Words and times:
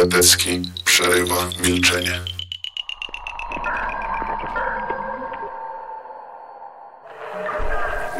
Petecki 0.00 0.62
przerywa 0.84 1.48
milczenie. 1.64 2.20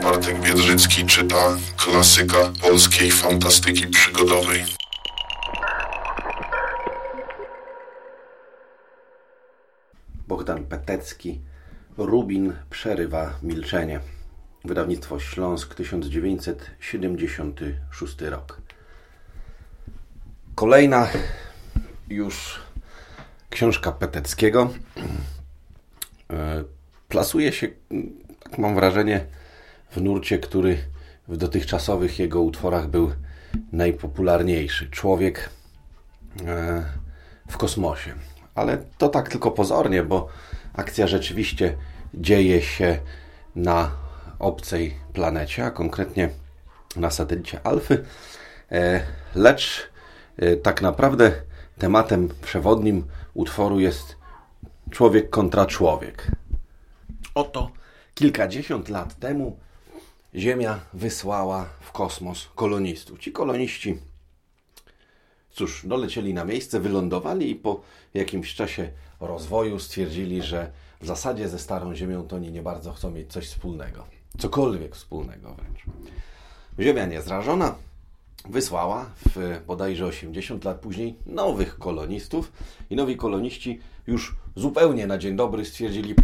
Bartek 0.03 0.41
Biedrzycki 0.41 1.07
czyta 1.07 1.57
klasyka 1.77 2.37
polskiej 2.63 3.11
fantastyki 3.11 3.87
przygodowej. 3.87 4.65
Bogdan 10.29 10.65
Petecki, 10.65 11.41
Rubin 11.99 12.57
przerywa 12.71 13.35
milczenie. 13.43 14.01
Wydawnictwo 14.65 15.21
Śląsk 15.21 15.75
1976 15.75 18.21
rok. 18.21 18.61
Kolejna 20.55 21.09
już 22.11 22.61
książka 23.51 23.93
Peteckiego. 23.93 24.71
E, 26.31 26.65
plasuje 27.09 27.53
się, 27.53 27.69
tak 28.43 28.59
mam 28.59 28.75
wrażenie, 28.75 29.27
w 29.91 30.01
nurcie, 30.01 30.39
który 30.39 30.79
w 31.29 31.37
dotychczasowych 31.37 32.19
jego 32.19 32.43
utworach 32.43 32.89
był 32.89 33.13
najpopularniejszy. 33.73 34.91
Człowiek 34.91 35.51
e, 36.47 36.85
w 37.49 37.57
kosmosie. 37.57 38.15
Ale 38.55 38.79
to 38.99 39.09
tak 39.09 39.29
tylko 39.29 39.51
pozornie, 39.51 40.03
bo 40.03 40.29
akcja 40.75 41.07
rzeczywiście 41.07 41.77
dzieje 42.15 42.63
się 42.63 42.99
na 43.57 43.91
obcej 44.39 44.95
planecie, 45.13 45.65
a 45.65 45.71
konkretnie 45.71 46.31
na 46.97 47.11
satelicie 47.11 47.61
Alfy. 47.67 48.05
E, 48.73 49.01
lecz 49.35 49.91
tak 50.63 50.83
naprawdę 50.83 51.33
tematem 51.81 52.29
przewodnim 52.43 53.05
utworu 53.35 53.81
jest 53.81 54.17
człowiek 54.91 55.31
kontra 55.31 55.67
człowiek. 55.67 56.31
Oto 57.35 57.71
kilkadziesiąt 58.15 58.89
lat 58.89 59.19
temu 59.19 59.59
Ziemia 60.35 60.81
wysłała 60.95 61.67
w 61.81 61.93
kosmos 61.93 62.49
kolonistów. 62.55 63.19
Ci 63.19 63.33
koloniści, 63.33 63.99
cóż, 65.51 65.87
dolecieli 65.87 66.35
na 66.35 66.45
miejsce, 66.45 66.81
wylądowali 66.81 67.51
i 67.51 67.55
po 67.55 67.81
jakimś 68.15 68.55
czasie 68.55 68.91
rozwoju 69.21 69.79
stwierdzili, 69.79 70.43
że 70.43 70.71
w 71.01 71.07
zasadzie 71.07 71.49
ze 71.49 71.59
Starą 71.59 71.95
Ziemią 71.95 72.27
to 72.29 72.37
oni 72.37 72.53
nie 72.53 72.63
bardzo 72.63 72.93
chcą 72.93 73.11
mieć 73.11 73.33
coś 73.33 73.49
wspólnego. 73.49 74.07
Cokolwiek 74.39 74.97
wspólnego 74.97 75.55
wręcz. 75.55 75.85
Ziemia 76.81 77.07
niezrażona 77.07 77.75
wysłała 78.49 79.11
w 79.29 79.61
bodajże 79.67 80.07
80 80.07 80.65
lat 80.65 80.81
później 80.81 81.17
nowych 81.27 81.79
kolonistów. 81.79 82.53
I 82.91 82.97
nowi 82.97 83.17
koloniści 83.17 83.81
już 84.07 84.37
zupełnie 84.57 85.07
na 85.07 85.19
dzień 85.19 85.37
dobry 85.37 85.65
stwierdzili, 85.65 86.15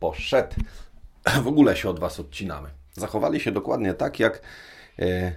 poszedł, 0.00 0.54
w 1.44 1.46
ogóle 1.46 1.76
się 1.76 1.88
od 1.88 2.00
Was 2.00 2.20
odcinamy. 2.20 2.68
Zachowali 2.92 3.40
się 3.40 3.52
dokładnie 3.52 3.94
tak, 3.94 4.20
jak 4.20 4.42
e, 4.98 5.32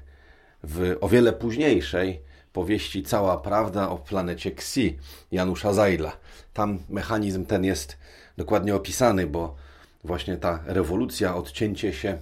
w 0.64 0.97
o 1.02 1.09
wiele 1.09 1.34
późniejszej 1.34 2.22
powieści 2.53 3.03
Cała 3.03 3.38
Prawda 3.38 3.90
o 3.90 3.97
planecie 3.97 4.50
Xi 4.50 4.97
Janusza 5.31 5.73
Zajla. 5.73 6.12
Tam 6.53 6.80
mechanizm 6.90 7.45
ten 7.45 7.66
jest 7.66 7.97
dokładnie 8.38 8.75
opisany, 8.75 9.28
bo 9.28 9.56
właśnie 10.03 10.38
ta 10.38 10.59
rewolucja, 10.66 11.36
odcięcie 11.36 11.94
się 11.94 12.17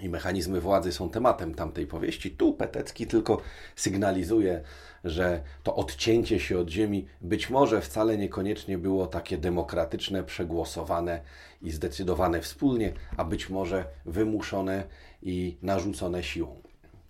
i 0.00 0.08
mechanizmy 0.08 0.60
władzy 0.60 0.92
są 0.92 1.10
tematem 1.10 1.54
tamtej 1.54 1.86
powieści. 1.86 2.30
Tu 2.30 2.54
Petecki 2.54 3.06
tylko 3.06 3.40
sygnalizuje, 3.76 4.62
że 5.04 5.42
to 5.62 5.76
odcięcie 5.76 6.40
się 6.40 6.58
od 6.58 6.68
ziemi 6.68 7.06
być 7.20 7.50
może 7.50 7.80
wcale 7.80 8.18
niekoniecznie 8.18 8.78
było 8.78 9.06
takie 9.06 9.38
demokratyczne, 9.38 10.24
przegłosowane 10.24 11.20
i 11.62 11.70
zdecydowane 11.70 12.40
wspólnie, 12.40 12.92
a 13.16 13.24
być 13.24 13.50
może 13.50 13.84
wymuszone 14.06 14.84
i 15.22 15.56
narzucone 15.62 16.22
siłą. 16.22 16.62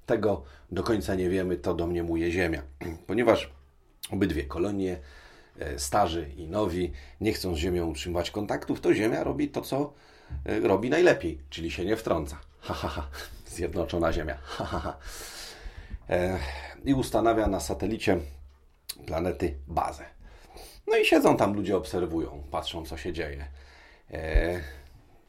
Tego 0.07 0.43
do 0.73 0.83
końca 0.83 1.15
nie 1.15 1.31
wiemy, 1.31 1.57
to 1.57 1.75
domniemuje 1.75 2.31
Ziemia, 2.33 2.63
ponieważ 3.07 3.53
obydwie 4.11 4.45
kolonie, 4.45 4.99
e, 5.59 5.79
starzy 5.79 6.31
i 6.37 6.47
nowi, 6.47 6.93
nie 7.21 7.33
chcą 7.33 7.55
z 7.55 7.59
Ziemią 7.59 7.87
utrzymywać 7.87 8.31
kontaktów, 8.31 8.81
to 8.81 8.95
Ziemia 8.95 9.25
robi 9.25 9.49
to, 9.49 9.61
co 9.61 9.93
e, 10.45 10.61
robi 10.61 10.91
najlepiej, 10.91 11.39
czyli 11.51 11.71
się 11.71 11.85
nie 11.85 11.97
wtrąca. 11.97 12.48
Zjednoczona 13.47 14.13
Ziemia. 14.13 14.39
E, 16.11 16.39
I 16.85 16.95
ustanawia 16.95 17.47
na 17.47 17.61
satelicie 17.61 18.19
planety 19.07 19.59
bazę. 19.67 20.05
No 20.87 20.97
i 20.97 21.05
siedzą 21.05 21.37
tam 21.37 21.55
ludzie, 21.55 21.77
obserwują, 21.77 22.43
patrzą, 22.51 22.87
co 22.87 22.97
się 22.97 23.13
dzieje. 23.13 23.47
E, 24.11 24.61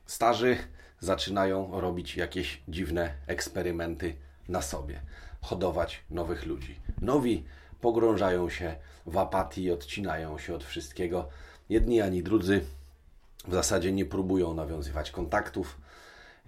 starzy 0.05 0.57
zaczynają 0.99 1.81
robić 1.81 2.17
jakieś 2.17 2.61
dziwne 2.67 3.13
eksperymenty 3.27 4.15
na 4.49 4.61
sobie, 4.61 5.01
hodować 5.41 6.03
nowych 6.09 6.45
ludzi. 6.45 6.79
Nowi 7.01 7.45
pogrążają 7.81 8.49
się 8.49 8.75
w 9.05 9.17
apatii, 9.17 9.71
odcinają 9.71 10.37
się 10.37 10.55
od 10.55 10.63
wszystkiego. 10.63 11.29
Jedni 11.69 12.01
ani 12.01 12.23
drudzy 12.23 12.65
w 13.47 13.53
zasadzie 13.53 13.91
nie 13.91 14.05
próbują 14.05 14.53
nawiązywać 14.53 15.11
kontaktów. 15.11 15.77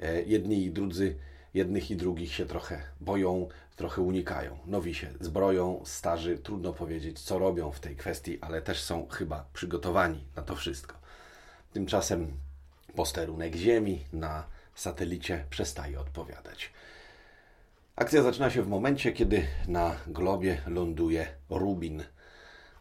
E, 0.01 0.21
jedni 0.21 0.63
i 0.63 0.71
drudzy, 0.71 1.15
jednych 1.53 1.91
i 1.91 1.95
drugich 1.95 2.33
się 2.33 2.45
trochę 2.45 2.81
boją, 3.01 3.47
trochę 3.75 4.01
unikają. 4.01 4.57
Nowi 4.65 4.95
się 4.95 5.07
zbroją, 5.19 5.81
starzy, 5.85 6.37
trudno 6.37 6.73
powiedzieć, 6.73 7.19
co 7.19 7.39
robią 7.39 7.71
w 7.71 7.79
tej 7.79 7.95
kwestii, 7.95 8.37
ale 8.41 8.61
też 8.61 8.83
są 8.83 9.07
chyba 9.07 9.45
przygotowani 9.53 10.23
na 10.35 10.41
to 10.41 10.55
wszystko. 10.55 10.95
Tymczasem 11.73 12.31
posterunek 12.95 13.55
Ziemi 13.55 14.05
na 14.13 14.43
satelicie 14.75 15.45
przestaje 15.49 15.99
odpowiadać. 15.99 16.71
Akcja 17.95 18.23
zaczyna 18.23 18.49
się 18.49 18.63
w 18.63 18.67
momencie, 18.67 19.11
kiedy 19.11 19.47
na 19.67 19.95
globie 20.07 20.61
ląduje 20.67 21.27
Rubin, 21.49 22.03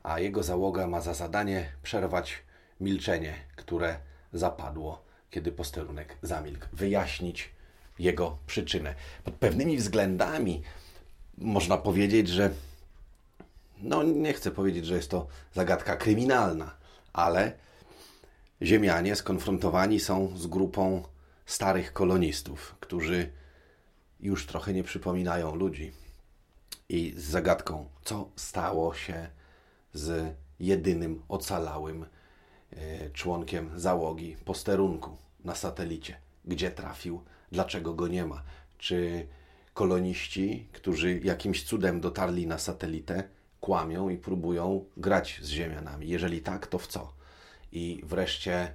a 0.02 0.20
jego 0.20 0.42
załoga 0.42 0.86
ma 0.86 1.00
za 1.00 1.14
zadanie 1.14 1.72
przerwać 1.82 2.42
milczenie, 2.80 3.34
które 3.56 3.96
zapadło, 4.32 5.09
kiedy 5.30 5.52
posterunek 5.52 6.16
zamilkł, 6.22 6.66
wyjaśnić 6.72 7.50
jego 7.98 8.38
przyczynę. 8.46 8.94
Pod 9.24 9.34
pewnymi 9.34 9.76
względami 9.76 10.62
można 11.38 11.76
powiedzieć, 11.78 12.28
że 12.28 12.50
no 13.78 14.02
nie 14.02 14.32
chcę 14.32 14.50
powiedzieć, 14.50 14.86
że 14.86 14.94
jest 14.94 15.10
to 15.10 15.26
zagadka 15.54 15.96
kryminalna, 15.96 16.74
ale 17.12 17.52
Ziemianie 18.62 19.16
skonfrontowani 19.16 20.00
są 20.00 20.36
z 20.36 20.46
grupą 20.46 21.02
starych 21.46 21.92
kolonistów, 21.92 22.76
którzy 22.80 23.30
już 24.20 24.46
trochę 24.46 24.72
nie 24.72 24.84
przypominają 24.84 25.54
ludzi. 25.54 25.92
I 26.88 27.14
z 27.16 27.22
zagadką, 27.24 27.88
co 28.04 28.30
stało 28.36 28.94
się 28.94 29.28
z 29.92 30.34
jedynym 30.60 31.22
ocalałym 31.28 32.06
członkiem 33.12 33.70
załogi 33.76 34.36
posterunku 34.44 35.16
na 35.44 35.54
satelicie. 35.54 36.16
Gdzie 36.44 36.70
trafił, 36.70 37.22
dlaczego 37.52 37.94
go 37.94 38.08
nie 38.08 38.26
ma? 38.26 38.42
Czy 38.78 39.26
koloniści, 39.74 40.68
którzy 40.72 41.20
jakimś 41.24 41.64
cudem 41.64 42.00
dotarli 42.00 42.46
na 42.46 42.58
satelitę, 42.58 43.24
kłamią 43.60 44.08
i 44.08 44.16
próbują 44.16 44.84
grać 44.96 45.38
z 45.42 45.48
Ziemianami? 45.48 46.08
Jeżeli 46.08 46.40
tak, 46.40 46.66
to 46.66 46.78
w 46.78 46.86
co? 46.86 47.20
i 47.72 48.00
wreszcie 48.04 48.74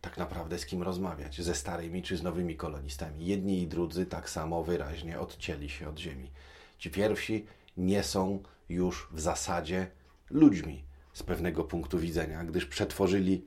tak 0.00 0.16
naprawdę 0.16 0.58
z 0.58 0.66
kim 0.66 0.82
rozmawiać, 0.82 1.42
ze 1.42 1.54
starymi 1.54 2.02
czy 2.02 2.16
z 2.16 2.22
nowymi 2.22 2.56
kolonistami. 2.56 3.26
Jedni 3.26 3.62
i 3.62 3.66
drudzy 3.66 4.06
tak 4.06 4.30
samo 4.30 4.64
wyraźnie 4.64 5.20
odcięli 5.20 5.68
się 5.68 5.88
od 5.88 5.98
Ziemi. 5.98 6.30
Ci 6.78 6.90
pierwsi 6.90 7.46
nie 7.76 8.02
są 8.02 8.42
już 8.68 9.08
w 9.12 9.20
zasadzie 9.20 9.90
ludźmi 10.30 10.84
z 11.14 11.22
pewnego 11.22 11.64
punktu 11.64 11.98
widzenia, 11.98 12.44
gdyż 12.44 12.66
przetworzyli 12.66 13.44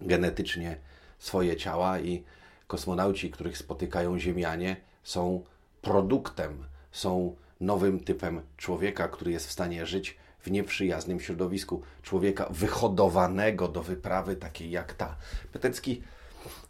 genetycznie 0.00 0.76
swoje 1.18 1.56
ciała 1.56 2.00
i 2.00 2.24
kosmonauci, 2.66 3.30
których 3.30 3.58
spotykają 3.58 4.18
Ziemianie, 4.18 4.76
są 5.02 5.44
produktem, 5.82 6.64
są 6.92 7.36
nowym 7.60 8.00
typem 8.00 8.42
człowieka, 8.56 9.08
który 9.08 9.32
jest 9.32 9.46
w 9.46 9.52
stanie 9.52 9.86
żyć 9.86 10.16
w 10.40 10.50
nieprzyjaznym 10.50 11.20
środowisku 11.20 11.82
człowieka 12.02 12.46
wyhodowanego 12.50 13.68
do 13.68 13.82
wyprawy 13.82 14.36
takiej 14.36 14.70
jak 14.70 14.94
ta. 14.94 15.16
Petecki 15.52 16.02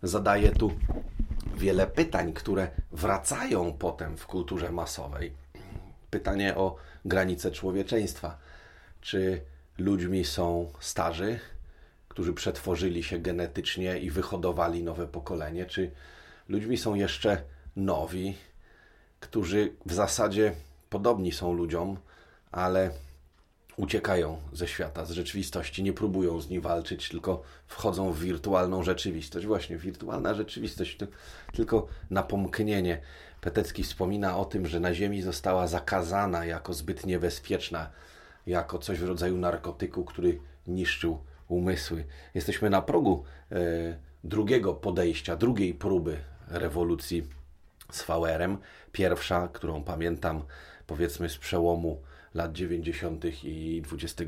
zadaje 0.02 0.50
tu 0.50 0.72
wiele 1.56 1.86
pytań, 1.86 2.32
które 2.32 2.68
wracają 2.92 3.72
potem 3.72 4.16
w 4.16 4.26
kulturze 4.26 4.72
masowej. 4.72 5.32
Pytanie 6.10 6.56
o 6.56 6.76
granice 7.04 7.50
człowieczeństwa. 7.50 8.38
Czy 9.00 9.42
ludźmi 9.78 10.24
są 10.24 10.72
starzy, 10.80 11.40
którzy 12.08 12.32
przetworzyli 12.32 13.02
się 13.02 13.18
genetycznie 13.18 13.98
i 13.98 14.10
wyhodowali 14.10 14.82
nowe 14.82 15.06
pokolenie, 15.06 15.66
czy 15.66 15.90
ludźmi 16.48 16.76
są 16.76 16.94
jeszcze 16.94 17.42
nowi, 17.76 18.34
którzy 19.20 19.72
w 19.86 19.92
zasadzie 19.92 20.52
podobni 20.90 21.32
są 21.32 21.52
ludziom, 21.52 21.96
ale 22.52 22.90
uciekają 23.76 24.40
ze 24.52 24.68
świata, 24.68 25.04
z 25.04 25.10
rzeczywistości, 25.10 25.82
nie 25.82 25.92
próbują 25.92 26.40
z 26.40 26.48
nim 26.48 26.60
walczyć, 26.60 27.08
tylko 27.08 27.42
wchodzą 27.66 28.12
w 28.12 28.20
wirtualną 28.20 28.82
rzeczywistość. 28.82 29.46
Właśnie, 29.46 29.76
wirtualna 29.76 30.34
rzeczywistość, 30.34 30.96
to 30.96 31.06
tylko 31.52 31.86
napomknienie. 32.10 33.00
Petecki 33.40 33.82
wspomina 33.82 34.36
o 34.36 34.44
tym, 34.44 34.66
że 34.66 34.80
na 34.80 34.94
Ziemi 34.94 35.22
została 35.22 35.66
zakazana 35.66 36.44
jako 36.44 36.74
zbyt 36.74 37.06
niebezpieczna, 37.06 37.90
jako 38.46 38.78
coś 38.78 38.98
w 38.98 39.08
rodzaju 39.08 39.36
narkotyku, 39.36 40.04
który 40.04 40.38
niszczył 40.66 41.18
umysły. 41.48 42.04
Jesteśmy 42.34 42.70
na 42.70 42.82
progu 42.82 43.24
e, 43.52 43.56
drugiego 44.24 44.74
podejścia, 44.74 45.36
drugiej 45.36 45.74
próby 45.74 46.16
rewolucji 46.48 47.26
z 47.92 48.02
VR-em. 48.02 48.58
Pierwsza, 48.92 49.48
którą 49.52 49.84
pamiętam, 49.84 50.42
powiedzmy 50.86 51.28
z 51.28 51.38
przełomu 51.38 52.00
lat 52.34 52.52
90. 52.52 53.24
i 53.44 53.82
XXI 53.92 54.26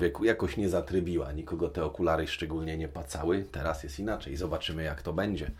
wieku 0.00 0.24
jakoś 0.24 0.56
nie 0.56 0.68
zatrybiła. 0.68 1.32
Nikogo 1.32 1.68
te 1.68 1.84
okulary 1.84 2.26
szczególnie 2.26 2.76
nie 2.76 2.88
pacały. 2.88 3.44
Teraz 3.52 3.82
jest 3.82 3.98
inaczej. 3.98 4.36
Zobaczymy, 4.36 4.82
jak 4.82 5.02
to 5.02 5.12
będzie. 5.12 5.50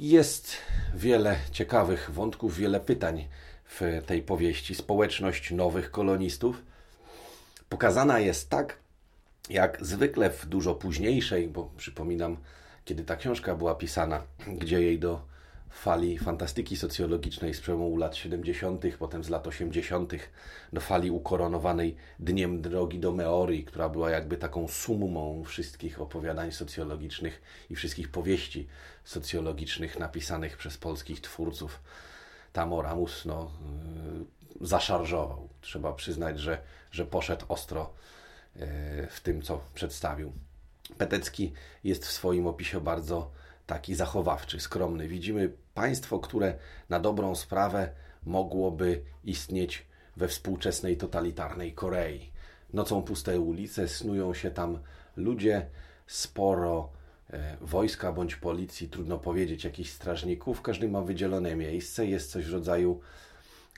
Jest 0.00 0.56
wiele 0.94 1.36
ciekawych 1.52 2.10
wątków, 2.10 2.56
wiele 2.56 2.80
pytań 2.80 3.28
w 3.66 4.02
tej 4.06 4.22
powieści. 4.22 4.74
Społeczność 4.74 5.50
nowych 5.50 5.90
kolonistów 5.90 6.62
pokazana 7.68 8.18
jest 8.18 8.50
tak, 8.50 8.78
jak 9.50 9.78
zwykle 9.80 10.30
w 10.30 10.46
dużo 10.46 10.74
późniejszej, 10.74 11.48
bo 11.48 11.70
przypominam, 11.76 12.36
kiedy 12.84 13.04
ta 13.04 13.16
książka 13.16 13.54
była 13.54 13.74
pisana, 13.74 14.22
gdzie 14.60 14.82
jej 14.82 14.98
do 14.98 15.36
fali 15.70 16.18
fantastyki 16.18 16.76
socjologicznej 16.76 17.54
z 17.54 17.60
przełomu 17.60 17.96
lat 17.96 18.16
70., 18.16 18.84
potem 18.98 19.24
z 19.24 19.28
lat 19.28 19.46
80., 19.46 20.12
do 20.72 20.80
fali 20.80 21.10
ukoronowanej 21.10 21.96
Dniem 22.18 22.62
Drogi 22.62 22.98
do 22.98 23.12
Meorii, 23.12 23.64
która 23.64 23.88
była 23.88 24.10
jakby 24.10 24.36
taką 24.36 24.68
sumą 24.68 25.44
wszystkich 25.46 26.00
opowiadań 26.00 26.52
socjologicznych 26.52 27.42
i 27.70 27.76
wszystkich 27.76 28.08
powieści 28.08 28.66
socjologicznych 29.04 29.98
napisanych 29.98 30.56
przez 30.56 30.78
polskich 30.78 31.20
twórców. 31.20 31.80
Tam 32.56 32.72
Oramus 32.72 33.24
no, 33.24 33.50
yy, 34.60 34.66
zaszarżował. 34.66 35.48
Trzeba 35.60 35.92
przyznać, 35.92 36.40
że, 36.40 36.58
że 36.90 37.06
poszedł 37.06 37.44
ostro 37.48 37.92
yy, 38.54 38.62
w 39.10 39.20
tym, 39.22 39.42
co 39.42 39.60
przedstawił. 39.74 40.32
Petecki 40.98 41.52
jest 41.84 42.06
w 42.06 42.12
swoim 42.12 42.46
opisie 42.46 42.80
bardzo 42.80 43.30
taki 43.66 43.94
zachowawczy, 43.94 44.60
skromny. 44.60 45.08
Widzimy 45.08 45.52
państwo, 45.74 46.18
które 46.18 46.58
na 46.88 47.00
dobrą 47.00 47.34
sprawę 47.34 47.90
mogłoby 48.26 49.02
istnieć 49.24 49.86
we 50.16 50.28
współczesnej 50.28 50.96
totalitarnej 50.96 51.72
Korei. 51.72 52.32
Nocą 52.72 53.02
puste 53.02 53.40
ulice, 53.40 53.88
snują 53.88 54.34
się 54.34 54.50
tam 54.50 54.78
ludzie, 55.16 55.66
sporo 56.06 56.92
wojska 57.60 58.12
bądź 58.12 58.36
policji, 58.36 58.88
trudno 58.88 59.18
powiedzieć, 59.18 59.64
jakichś 59.64 59.90
strażników. 59.90 60.62
Każdy 60.62 60.88
ma 60.88 61.02
wydzielone 61.02 61.56
miejsce, 61.56 62.06
jest 62.06 62.30
coś 62.30 62.46
w 62.46 62.52
rodzaju 62.52 63.00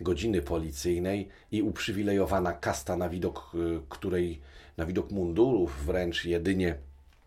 godziny 0.00 0.42
policyjnej 0.42 1.28
i 1.52 1.62
uprzywilejowana 1.62 2.52
kasta, 2.52 2.96
na 2.96 3.08
widok 3.08 3.52
e, 3.54 3.58
której, 3.88 4.40
na 4.76 4.86
widok 4.86 5.10
mundurów 5.10 5.86
wręcz 5.86 6.24
jedynie 6.24 6.74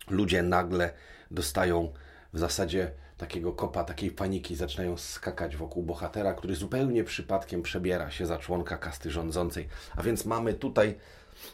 ludzie 0.09 0.43
nagle 0.43 0.93
dostają 1.31 1.93
w 2.33 2.39
zasadzie 2.39 2.91
takiego 3.17 3.51
kopa, 3.51 3.83
takiej 3.83 4.11
paniki, 4.11 4.55
zaczynają 4.55 4.97
skakać 4.97 5.55
wokół 5.57 5.83
bohatera, 5.83 6.33
który 6.33 6.55
zupełnie 6.55 7.03
przypadkiem 7.03 7.61
przebiera 7.61 8.11
się 8.11 8.25
za 8.25 8.37
członka 8.37 8.77
kasty 8.77 9.11
rządzącej. 9.11 9.67
A 9.95 10.03
więc 10.03 10.25
mamy 10.25 10.53
tutaj 10.53 10.95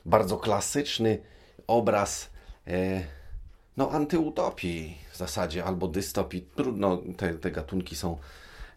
bardzo 0.06 0.38
klasyczny 0.38 1.19
obraz 1.68 2.30
e, 2.68 3.04
no, 3.78 3.92
antyutopii 3.92 4.98
w 5.12 5.18
zasadzie, 5.18 5.66
albo 5.66 5.88
dystopii. 5.88 6.48
Trudno, 6.56 7.02
te, 7.18 7.34
te 7.34 7.52
gatunki 7.52 7.96
są, 7.96 8.18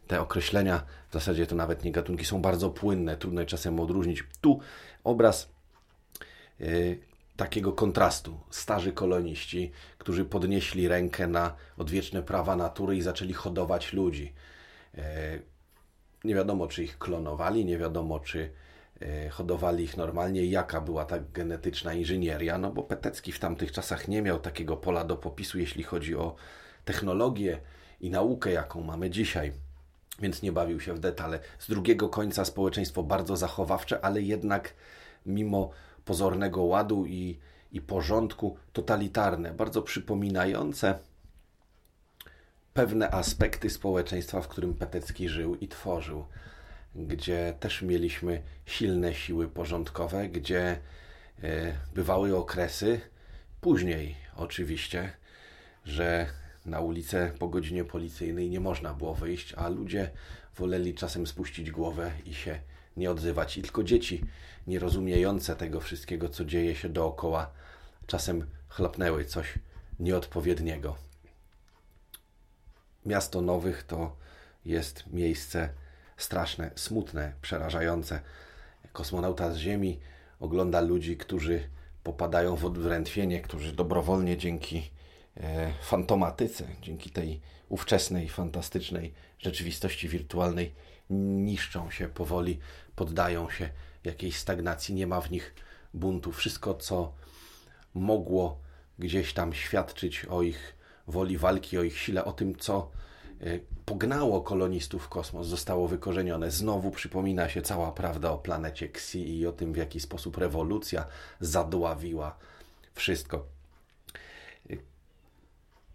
te 0.07 0.21
określenia, 0.21 0.83
w 1.11 1.13
zasadzie 1.13 1.47
to 1.47 1.57
nawet 1.57 1.85
nie 1.85 1.93
gatunki, 1.93 2.25
są 2.25 2.43
bardzo 2.43 2.71
płynne, 2.71 3.17
trudno 3.17 3.41
je 3.41 3.47
czasem 3.47 3.81
odróżnić. 3.81 4.25
Tu 4.41 4.61
obraz 5.05 5.49
e, 6.61 6.65
takiego 7.37 7.73
kontrastu. 7.73 8.41
Starzy 8.51 8.93
koloniści, 8.93 9.71
którzy 9.99 10.25
podnieśli 10.25 10.89
rękę 10.89 11.27
na 11.27 11.55
odwieczne 11.79 12.23
prawa 12.23 12.57
natury 12.57 12.97
i 12.97 13.03
zaczęli 13.03 13.33
hodować 13.33 13.93
ludzi. 13.93 14.33
E, 14.99 15.39
nie 16.25 16.35
wiadomo, 16.35 16.67
czy 16.67 16.85
ich 16.85 16.99
klonowali, 16.99 17.65
nie 17.65 17.79
wiadomo, 17.79 18.21
czy 18.21 18.51
hodowali 19.31 19.85
ich 19.85 19.97
normalnie, 19.97 20.47
jaka 20.47 20.81
była 20.81 21.05
ta 21.05 21.19
genetyczna 21.19 21.95
inżynieria, 21.95 22.59
no 22.59 22.71
bo 22.71 22.83
Petecki 22.83 23.33
w 23.33 23.39
tamtych 23.39 23.73
czasach 23.73 24.09
nie 24.09 24.23
miał 24.23 24.39
takiego 24.41 24.77
pola 24.77 25.05
do 25.05 25.17
popisu, 25.17 25.59
jeśli 25.59 25.83
chodzi 25.83 26.17
o 26.17 26.35
technologię 26.85 27.61
i 28.01 28.11
naukę, 28.11 28.53
jaką 28.53 28.81
mamy 28.81 29.11
dzisiaj. 29.11 29.53
Więc 30.19 30.43
nie 30.43 30.53
bawił 30.53 30.81
się 30.81 30.95
w 30.95 30.99
detale. 30.99 31.41
Z 31.59 31.69
drugiego 31.69 32.09
końca 32.09 32.45
społeczeństwo 32.45 33.03
bardzo 33.03 33.37
zachowawcze, 33.37 34.05
ale 34.05 34.23
jednak 34.23 34.75
mimo 35.27 35.71
pozornego 36.05 36.63
ładu 36.63 37.07
i, 37.07 37.39
i 37.73 37.81
porządku 37.81 38.57
totalitarne, 38.73 39.55
bardzo 39.55 39.83
przypominające 39.83 40.99
pewne 42.75 43.11
aspekty 43.11 43.71
społeczeństwa, 43.71 44.41
w 44.41 44.49
którym 44.49 44.75
Petecki 44.75 45.29
żył 45.29 45.57
i 45.57 45.69
tworzył, 45.69 46.25
gdzie 46.95 47.55
też 47.61 47.83
mieliśmy 47.83 48.43
silne 48.67 49.15
siły 49.15 49.49
porządkowe, 49.49 50.29
gdzie 50.29 50.79
e, 51.43 51.79
bywały 51.95 52.37
okresy, 52.37 53.01
później 53.61 54.17
oczywiście, 54.37 55.13
że 55.85 56.27
na 56.67 56.81
ulicę 56.81 57.33
po 57.39 57.49
godzinie 57.49 57.85
policyjnej 57.85 58.51
nie 58.51 58.61
można 58.61 58.95
było 58.95 59.15
wyjść, 59.15 59.55
a 59.55 59.69
ludzie 59.69 60.11
woleli 60.57 60.95
czasem 60.95 61.27
spuścić 61.27 61.71
głowę 61.71 62.13
i 62.27 62.35
się 62.35 62.61
nie 62.97 63.11
odzywać. 63.11 63.57
I 63.57 63.63
tylko 63.63 63.85
dzieci, 63.85 64.25
nierozumiejące 64.67 65.57
tego 65.57 65.81
wszystkiego, 65.81 66.29
co 66.29 66.45
dzieje 66.45 66.75
się 66.75 66.89
dookoła, 66.89 67.51
czasem 68.07 68.47
chlapnęły 68.69 69.25
coś 69.25 69.55
nieodpowiedniego. 70.01 70.97
Miasto 73.07 73.41
Nowych 73.41 73.83
to 73.83 74.17
jest 74.65 75.07
miejsce 75.07 75.69
straszne, 76.23 76.71
smutne, 76.75 77.33
przerażające. 77.43 78.21
Kosmonauta 78.93 79.53
z 79.53 79.57
Ziemi 79.57 80.01
ogląda 80.41 80.81
ludzi, 80.81 81.17
którzy 81.17 81.69
popadają 82.03 82.57
w 82.57 82.65
odwrętwienie, 82.65 83.41
którzy 83.41 83.73
dobrowolnie 83.73 84.37
dzięki 84.37 84.91
e, 85.37 85.73
fantomatyce, 85.83 86.65
dzięki 86.83 87.11
tej 87.11 87.41
ówczesnej, 87.69 88.29
fantastycznej 88.29 89.15
rzeczywistości 89.39 90.09
wirtualnej 90.09 90.75
niszczą 91.11 91.91
się 91.91 92.09
powoli, 92.09 92.59
poddają 92.97 93.51
się 93.51 93.69
jakiejś 94.05 94.37
stagnacji, 94.37 94.95
nie 94.95 95.07
ma 95.07 95.21
w 95.21 95.31
nich 95.31 95.55
buntu. 95.95 96.33
Wszystko, 96.33 96.75
co 96.75 97.13
mogło 97.95 98.59
gdzieś 98.99 99.33
tam 99.33 99.55
świadczyć 99.55 100.25
o 100.25 100.43
ich 100.43 100.75
woli 101.07 101.39
walki, 101.39 101.79
o 101.79 101.83
ich 101.83 101.99
sile, 101.99 102.25
o 102.25 102.33
tym, 102.33 102.57
co 102.57 102.91
pognało 103.85 104.41
kolonistów 104.41 105.05
w 105.05 105.09
kosmos, 105.09 105.47
zostało 105.47 105.89
wykorzenione. 105.89 106.51
Znowu 106.51 106.91
przypomina 106.91 107.49
się 107.49 107.63
cała 107.63 107.93
prawda 107.93 108.31
o 108.31 108.39
planecie 108.39 108.87
Xi 108.87 109.39
i 109.39 109.47
o 109.47 109.53
tym, 109.53 109.73
w 109.73 109.77
jaki 109.77 110.01
sposób 110.01 110.37
rewolucja 110.37 111.07
zadławiła 111.41 112.37
wszystko. 112.95 113.47
E, 114.71 114.77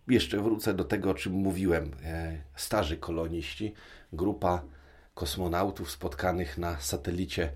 jeszcze 0.07 0.41
wrócę 0.41 0.73
do 0.73 0.83
tego, 0.83 1.09
o 1.09 1.13
czym 1.13 1.33
mówiłem. 1.33 1.91
E, 2.03 2.37
starzy 2.55 2.97
koloniści, 2.97 3.73
grupa 4.13 4.61
kosmonautów 5.13 5.91
spotkanych 5.91 6.57
na 6.57 6.79
satelicie, 6.79 7.51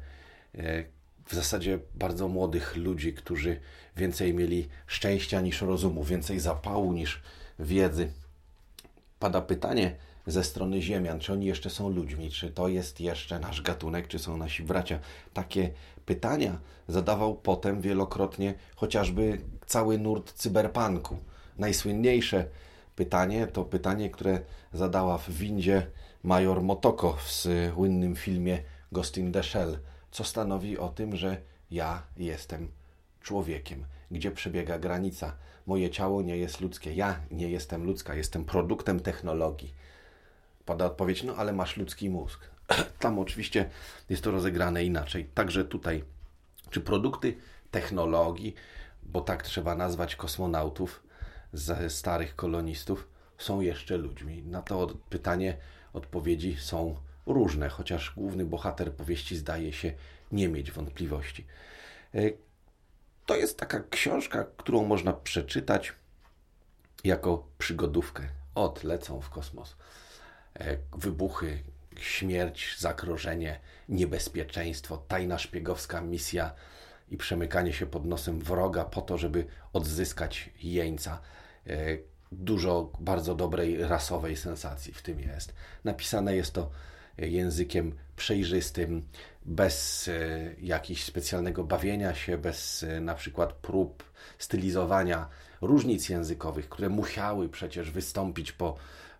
w 1.29 1.35
zasadzie 1.35 1.79
bardzo 1.95 2.27
młodych 2.27 2.75
ludzi, 2.75 3.13
którzy 3.13 3.59
więcej 3.97 4.33
mieli 4.33 4.69
szczęścia 4.87 5.41
niż 5.41 5.61
rozumu, 5.61 6.03
więcej 6.03 6.39
zapału 6.39 6.93
niż 6.93 7.21
wiedzy. 7.59 8.11
Pada 9.19 9.41
pytanie 9.41 9.95
ze 10.27 10.43
strony 10.43 10.81
Ziemian, 10.81 11.19
czy 11.19 11.33
oni 11.33 11.45
jeszcze 11.45 11.69
są 11.69 11.89
ludźmi, 11.89 12.31
czy 12.31 12.49
to 12.51 12.67
jest 12.67 12.99
jeszcze 12.99 13.39
nasz 13.39 13.61
gatunek, 13.61 14.07
czy 14.07 14.19
są 14.19 14.37
nasi 14.37 14.63
bracia. 14.63 14.99
Takie 15.33 15.69
pytania 16.05 16.59
zadawał 16.87 17.35
potem 17.35 17.81
wielokrotnie 17.81 18.53
chociażby 18.75 19.41
cały 19.65 19.97
nurt 19.97 20.33
cyberpunku. 20.33 21.17
Najsłynniejsze 21.57 22.45
pytanie 22.95 23.47
to 23.47 23.63
pytanie, 23.63 24.09
które 24.09 24.39
zadała 24.73 25.17
w 25.17 25.29
windzie 25.29 25.87
major 26.23 26.61
Motoko 26.61 27.13
w 27.13 27.31
słynnym 27.31 28.15
filmie 28.15 28.63
Ghost 28.91 29.17
in 29.17 29.31
the 29.31 29.43
Shell, 29.43 29.79
co 30.11 30.23
stanowi 30.23 30.77
o 30.77 30.89
tym, 30.89 31.15
że 31.15 31.37
ja 31.71 32.03
jestem 32.17 32.71
człowiekiem. 33.21 33.85
Gdzie 34.11 34.31
przebiega 34.31 34.79
granica? 34.79 35.35
Moje 35.69 35.89
ciało 35.89 36.21
nie 36.21 36.37
jest 36.37 36.61
ludzkie. 36.61 36.93
Ja 36.93 37.19
nie 37.31 37.49
jestem 37.49 37.83
ludzka, 37.83 38.15
jestem 38.15 38.45
produktem 38.45 38.99
technologii. 38.99 39.73
Pada 40.65 40.85
odpowiedź, 40.85 41.23
no 41.23 41.35
ale 41.35 41.53
masz 41.53 41.77
ludzki 41.77 42.09
mózg. 42.09 42.39
Tam 42.99 43.19
oczywiście 43.19 43.69
jest 44.09 44.23
to 44.23 44.31
rozegrane 44.31 44.83
inaczej. 44.83 45.25
Także 45.33 45.65
tutaj 45.65 46.03
Czy 46.69 46.81
produkty 46.81 47.37
technologii, 47.71 48.55
bo 49.03 49.21
tak 49.21 49.43
trzeba 49.43 49.75
nazwać 49.75 50.15
kosmonautów 50.15 51.03
ze 51.53 51.89
starych 51.89 52.35
kolonistów, 52.35 53.07
są 53.37 53.61
jeszcze 53.61 53.97
ludźmi? 53.97 54.43
Na 54.43 54.61
to 54.61 54.87
pytanie 55.09 55.57
odpowiedzi 55.93 56.57
są 56.59 56.95
różne, 57.25 57.69
chociaż 57.69 58.13
główny 58.15 58.45
bohater 58.45 58.93
powieści 58.93 59.37
zdaje 59.37 59.73
się 59.73 59.93
nie 60.31 60.47
mieć 60.47 60.71
wątpliwości. 60.71 61.45
To 63.29 63.35
jest 63.35 63.57
taka 63.57 63.83
książka, 63.89 64.45
którą 64.57 64.85
można 64.85 65.13
przeczytać 65.13 65.93
jako 67.03 67.47
przygodówkę. 67.57 68.23
Od 68.55 68.83
lecą 68.83 69.21
w 69.21 69.29
kosmos. 69.29 69.75
E, 70.59 70.77
wybuchy, 70.97 71.63
śmierć, 71.99 72.75
zagrożenie, 72.79 73.59
niebezpieczeństwo, 73.89 74.97
tajna 74.97 75.37
szpiegowska 75.37 76.01
misja 76.01 76.53
i 77.09 77.17
przemykanie 77.17 77.73
się 77.73 77.85
pod 77.85 78.05
nosem 78.05 78.39
wroga 78.39 78.85
po 78.85 79.01
to, 79.01 79.17
żeby 79.17 79.45
odzyskać 79.73 80.49
jeńca. 80.63 81.21
E, 81.67 81.97
dużo 82.31 82.91
bardzo 82.99 83.35
dobrej 83.35 83.83
rasowej 83.87 84.37
sensacji 84.37 84.93
w 84.93 85.01
tym 85.01 85.19
jest. 85.19 85.53
Napisane 85.83 86.35
jest 86.35 86.53
to 86.53 86.69
językiem 87.17 87.95
przejrzystym, 88.19 89.03
bez 89.45 90.07
e, 90.07 90.55
jakiegoś 90.61 91.03
specjalnego 91.03 91.63
bawienia 91.63 92.15
się, 92.15 92.37
bez 92.37 92.83
e, 92.83 93.01
na 93.01 93.15
przykład 93.15 93.53
prób 93.53 94.03
stylizowania 94.39 95.29
różnic 95.61 96.09
językowych, 96.09 96.69
które 96.69 96.89
musiały 96.89 97.49
przecież 97.49 97.91
wystąpić 97.91 98.51
po 98.51 98.75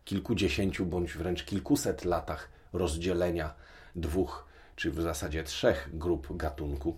kilkudziesięciu 0.05 0.85
bądź 0.85 1.13
wręcz 1.13 1.45
kilkuset 1.45 2.05
latach 2.05 2.49
rozdzielenia 2.73 3.53
dwóch, 3.95 4.45
czy 4.75 4.91
w 4.91 5.01
zasadzie 5.01 5.43
trzech 5.43 5.89
grup 5.93 6.37
gatunku. 6.37 6.97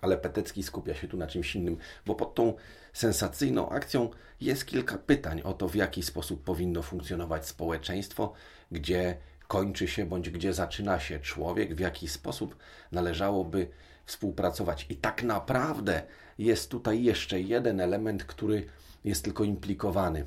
Ale 0.00 0.18
Petecki 0.18 0.62
skupia 0.62 0.94
się 0.94 1.08
tu 1.08 1.16
na 1.16 1.26
czymś 1.26 1.56
innym, 1.56 1.76
bo 2.06 2.14
pod 2.14 2.34
tą 2.34 2.54
sensacyjną 2.92 3.68
akcją 3.68 4.10
jest 4.40 4.66
kilka 4.66 4.98
pytań 4.98 5.40
o 5.42 5.52
to, 5.52 5.68
w 5.68 5.74
jaki 5.74 6.02
sposób 6.02 6.44
powinno 6.44 6.82
funkcjonować 6.82 7.46
społeczeństwo, 7.46 8.32
gdzie 8.70 9.16
kończy 9.48 9.88
się 9.88 10.06
bądź 10.06 10.30
gdzie 10.30 10.52
zaczyna 10.52 11.00
się 11.00 11.20
człowiek, 11.20 11.74
w 11.74 11.80
jaki 11.80 12.08
sposób 12.08 12.56
należałoby 12.92 13.68
współpracować. 14.06 14.86
I 14.88 14.96
tak 14.96 15.22
naprawdę 15.22 16.02
jest 16.38 16.70
tutaj 16.70 17.02
jeszcze 17.02 17.40
jeden 17.40 17.80
element, 17.80 18.24
który 18.24 18.66
jest 19.04 19.24
tylko 19.24 19.44
implikowany. 19.44 20.26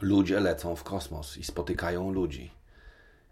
Ludzie 0.00 0.40
lecą 0.40 0.76
w 0.76 0.84
kosmos 0.84 1.36
i 1.36 1.44
spotykają 1.44 2.12
ludzi. 2.12 2.50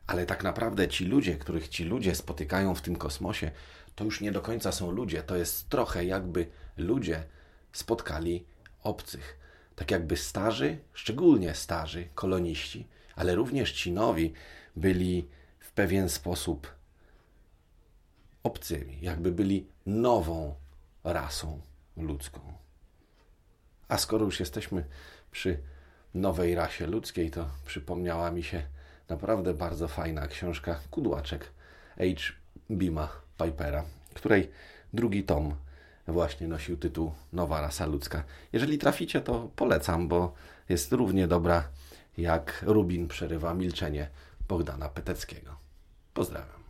Ale 0.07 0.27
tak 0.27 0.45
naprawdę 0.45 0.89
ci 0.89 1.05
ludzie, 1.05 1.37
których 1.37 1.69
ci 1.69 1.85
ludzie 1.85 2.15
spotykają 2.15 2.75
w 2.75 2.83
tym 2.83 2.97
kosmosie, 2.97 3.51
to 3.95 4.05
już 4.05 4.21
nie 4.21 4.33
do 4.33 4.41
końca 4.41 4.73
są 4.73 4.91
ludzie. 4.91 5.23
To 5.23 5.37
jest 5.37 5.69
trochę 5.69 6.05
jakby 6.05 6.47
ludzie 6.77 7.25
spotkali 7.73 8.45
obcych. 8.83 9.39
Tak 9.77 9.91
jakby 9.91 10.17
starzy, 10.17 10.79
szczególnie 10.93 11.55
starzy 11.55 12.09
koloniści, 12.15 12.87
ale 13.17 13.35
również 13.35 13.73
ci 13.73 13.93
nowi 13.93 14.33
byli 14.77 15.29
w 15.61 15.73
pewien 15.73 16.09
sposób 16.09 16.75
obcymi, 18.43 18.99
jakby 19.01 19.33
byli 19.33 19.67
nową 19.87 20.55
rasą 21.05 21.61
ludzką. 21.97 22.41
A 23.89 23.99
skoro 23.99 24.25
już 24.25 24.41
jesteśmy 24.41 24.85
przy 25.31 25.59
nowej 26.15 26.55
rasie 26.55 26.87
ludzkiej, 26.87 27.31
to 27.31 27.49
przypomniała 27.67 28.31
mi 28.31 28.43
się 28.43 28.63
naprawdę 29.09 29.55
bardzo 29.55 29.89
fajna 29.89 30.27
książka 30.27 30.81
Kudłaczek 30.91 31.53
H. 31.99 32.33
Bima 32.71 33.09
Pipera, 33.39 33.85
której 34.15 34.51
drugi 34.93 35.25
tom 35.25 35.55
właśnie 36.09 36.49
nosił 36.49 36.77
tytuł 36.77 37.13
Nowa 37.33 37.61
rasa 37.61 37.87
ludzka. 37.87 38.25
Jeżeli 38.53 38.79
traficie, 38.79 39.21
to 39.21 39.51
polecam, 39.57 40.09
bo 40.09 40.35
jest 40.69 40.93
równie 40.93 41.29
dobra 41.29 41.69
jak 42.19 42.65
Rubin 42.67 43.09
przerywa 43.09 43.55
milczenie 43.55 44.09
Bogdana 44.49 44.89
Peteckiego. 44.89 45.57
Pozdrawiam. 46.15 46.63